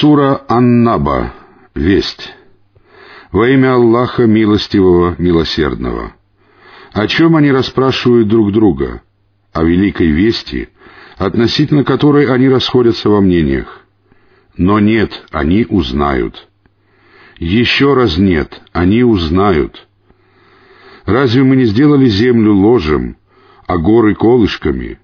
Сура 0.00 0.42
Аннаба. 0.46 1.32
Весть. 1.74 2.34
Во 3.32 3.48
имя 3.48 3.76
Аллаха 3.76 4.26
Милостивого, 4.26 5.14
Милосердного. 5.16 6.14
О 6.92 7.06
чем 7.06 7.34
они 7.34 7.50
расспрашивают 7.50 8.28
друг 8.28 8.52
друга? 8.52 9.00
О 9.54 9.64
великой 9.64 10.08
вести, 10.08 10.68
относительно 11.16 11.82
которой 11.82 12.26
они 12.26 12.46
расходятся 12.46 13.08
во 13.08 13.22
мнениях. 13.22 13.86
Но 14.58 14.80
нет, 14.80 15.24
они 15.30 15.64
узнают. 15.66 16.46
Еще 17.38 17.94
раз 17.94 18.18
нет, 18.18 18.60
они 18.72 19.02
узнают. 19.02 19.88
Разве 21.06 21.42
мы 21.42 21.56
не 21.56 21.64
сделали 21.64 22.06
землю 22.06 22.52
ложем, 22.52 23.16
а 23.66 23.78
горы 23.78 24.14
колышками? 24.14 24.98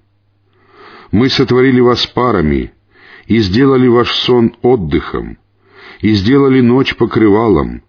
Мы 1.11 1.29
сотворили 1.29 1.79
вас 1.79 2.05
парами, 2.05 2.73
и 3.27 3.39
сделали 3.39 3.87
ваш 3.87 4.11
сон 4.11 4.55
отдыхом, 4.61 5.37
и 6.01 6.13
сделали 6.13 6.61
ночь 6.61 6.95
покрывалом, 6.95 7.83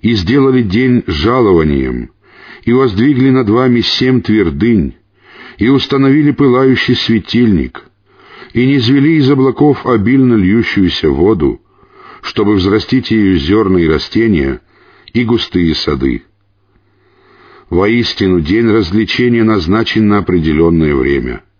и 0.00 0.14
сделали 0.14 0.62
день 0.62 1.02
жалованием, 1.06 2.10
и 2.64 2.72
воздвигли 2.72 3.30
над 3.30 3.48
вами 3.48 3.80
семь 3.80 4.20
твердынь, 4.20 4.94
и 5.58 5.68
установили 5.68 6.32
пылающий 6.32 6.96
светильник, 6.96 7.84
и 8.52 8.66
не 8.66 8.78
звели 8.78 9.16
из 9.16 9.30
облаков 9.30 9.86
обильно 9.86 10.34
льющуюся 10.34 11.10
воду, 11.10 11.60
чтобы 12.22 12.54
взрастить 12.54 13.10
ее 13.10 13.38
зерна 13.38 13.80
и 13.80 13.86
растения, 13.86 14.60
и 15.12 15.24
густые 15.24 15.74
сады. 15.74 16.24
Воистину, 17.70 18.40
день 18.40 18.68
развлечения 18.70 19.42
назначен 19.42 20.08
на 20.08 20.18
определенное 20.18 20.94
время— 20.94 21.42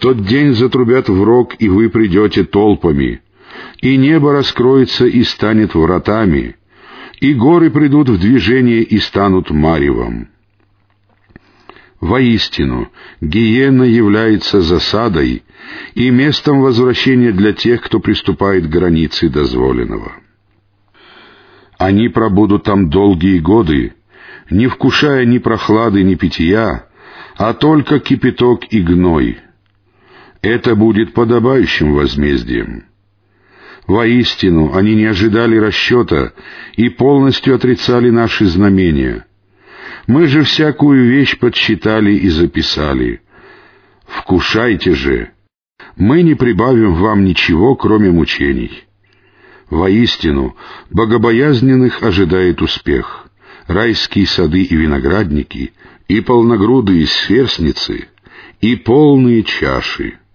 тот 0.00 0.24
день 0.24 0.54
затрубят 0.54 1.08
в 1.08 1.22
рог, 1.22 1.54
и 1.58 1.68
вы 1.68 1.90
придете 1.90 2.44
толпами, 2.44 3.22
и 3.82 3.96
небо 3.96 4.32
раскроется 4.32 5.06
и 5.06 5.22
станет 5.24 5.74
вратами, 5.74 6.56
и 7.20 7.34
горы 7.34 7.70
придут 7.70 8.08
в 8.08 8.18
движение 8.18 8.82
и 8.82 8.98
станут 8.98 9.50
маревом. 9.50 10.28
Воистину, 12.00 12.88
гиена 13.20 13.82
является 13.82 14.62
засадой 14.62 15.42
и 15.94 16.08
местом 16.08 16.62
возвращения 16.62 17.32
для 17.32 17.52
тех, 17.52 17.82
кто 17.82 18.00
приступает 18.00 18.66
к 18.66 18.70
границе 18.70 19.28
дозволенного. 19.28 20.12
Они 21.76 22.08
пробудут 22.08 22.64
там 22.64 22.88
долгие 22.88 23.38
годы, 23.38 23.92
не 24.48 24.66
вкушая 24.66 25.26
ни 25.26 25.36
прохлады, 25.36 26.02
ни 26.02 26.14
питья, 26.14 26.86
а 27.36 27.52
только 27.52 28.00
кипяток 28.00 28.64
и 28.72 28.80
гной— 28.80 29.38
это 30.42 30.74
будет 30.74 31.12
подобающим 31.12 31.94
возмездием. 31.94 32.84
Воистину, 33.86 34.74
они 34.74 34.94
не 34.94 35.06
ожидали 35.06 35.56
расчета 35.56 36.32
и 36.76 36.88
полностью 36.88 37.54
отрицали 37.54 38.10
наши 38.10 38.46
знамения. 38.46 39.26
Мы 40.06 40.28
же 40.28 40.42
всякую 40.42 41.10
вещь 41.10 41.38
подсчитали 41.38 42.12
и 42.12 42.28
записали. 42.28 43.20
Вкушайте 44.06 44.94
же. 44.94 45.30
Мы 45.96 46.22
не 46.22 46.34
прибавим 46.34 46.94
вам 46.94 47.24
ничего, 47.24 47.74
кроме 47.74 48.10
мучений. 48.10 48.84
Воистину, 49.68 50.56
богобоязненных 50.90 52.02
ожидает 52.02 52.62
успех. 52.62 53.26
Райские 53.66 54.26
сады 54.26 54.62
и 54.62 54.74
виноградники, 54.74 55.72
и 56.08 56.20
полногрудые 56.20 57.06
сверстницы, 57.06 58.08
и 58.60 58.74
полные 58.74 59.44
чаши— 59.44 60.14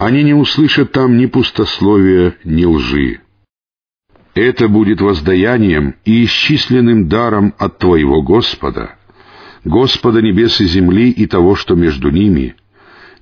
они 0.00 0.22
не 0.22 0.32
услышат 0.32 0.92
там 0.92 1.18
ни 1.18 1.26
пустословия, 1.26 2.34
ни 2.42 2.64
лжи. 2.64 3.20
Это 4.34 4.66
будет 4.66 5.02
воздаянием 5.02 5.94
и 6.06 6.24
исчисленным 6.24 7.08
даром 7.08 7.52
от 7.58 7.76
Твоего 7.76 8.22
Господа, 8.22 8.96
Господа 9.62 10.22
небес 10.22 10.58
и 10.62 10.64
земли 10.64 11.10
и 11.10 11.26
того, 11.26 11.54
что 11.54 11.74
между 11.74 12.08
ними, 12.08 12.56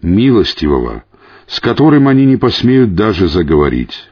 милостивого, 0.03 1.03
с 1.49 1.59
которым 1.59 2.07
они 2.07 2.25
не 2.27 2.37
посмеют 2.37 2.95
даже 2.95 3.27
заговорить. 3.27 4.09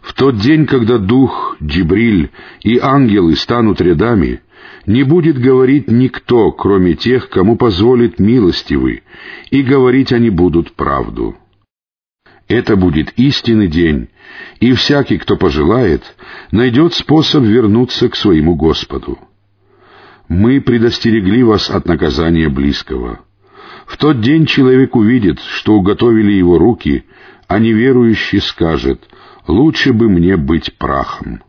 В 0.00 0.14
тот 0.14 0.38
день, 0.38 0.64
когда 0.64 0.96
Дух, 0.96 1.58
Джибриль 1.62 2.30
и 2.62 2.78
ангелы 2.78 3.36
станут 3.36 3.82
рядами, 3.82 4.40
не 4.86 5.02
будет 5.02 5.38
говорить 5.38 5.90
никто, 5.90 6.50
кроме 6.50 6.94
тех, 6.94 7.28
кому 7.28 7.56
позволит 7.56 8.18
милостивый, 8.18 9.02
и 9.50 9.60
говорить 9.62 10.14
они 10.14 10.30
будут 10.30 10.72
правду. 10.72 11.36
Это 12.52 12.76
будет 12.76 13.14
истинный 13.16 13.66
день, 13.66 14.08
и 14.60 14.74
всякий, 14.74 15.16
кто 15.16 15.38
пожелает, 15.38 16.02
найдет 16.50 16.92
способ 16.92 17.44
вернуться 17.44 18.10
к 18.10 18.14
своему 18.14 18.56
Господу. 18.56 19.18
Мы 20.28 20.60
предостерегли 20.60 21.44
вас 21.44 21.70
от 21.70 21.86
наказания 21.86 22.50
близкого. 22.50 23.20
В 23.86 23.96
тот 23.96 24.20
день 24.20 24.44
человек 24.44 24.94
увидит, 24.96 25.40
что 25.40 25.72
уготовили 25.72 26.32
его 26.32 26.58
руки, 26.58 27.06
а 27.48 27.58
неверующий 27.58 28.40
скажет, 28.40 29.08
«Лучше 29.48 29.94
бы 29.94 30.10
мне 30.10 30.36
быть 30.36 30.76
прахом». 30.76 31.40